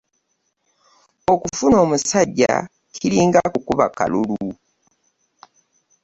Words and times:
Okufuna 1.33 1.75
omusajja 1.85 2.53
kiringa 2.95 3.41
kukuba 3.53 3.85
kalulu. 3.97 4.47